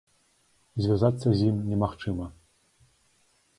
Звязацца 0.85 1.27
з 1.35 1.39
ім 1.51 1.61
немагчыма. 1.69 2.27